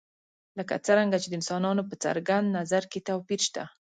لکه 0.57 0.75
څرنګه 0.85 1.17
چې 1.21 1.27
د 1.29 1.33
انسانانو 1.39 1.87
په 1.89 1.95
څرګند 2.03 2.45
نظر 2.57 2.83
کې 2.91 2.99
توپیر 3.07 3.39
شته. 3.47 3.63